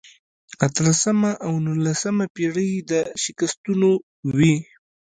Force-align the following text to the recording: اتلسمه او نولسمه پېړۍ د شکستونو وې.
اتلسمه 0.67 1.31
او 1.45 1.53
نولسمه 1.65 2.25
پېړۍ 2.35 2.71
د 2.89 2.93
شکستونو 3.23 3.89
وې. 4.37 4.55